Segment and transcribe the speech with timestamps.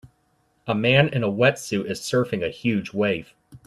[0.65, 3.35] A man in a wetsuit is surfing a huge wave.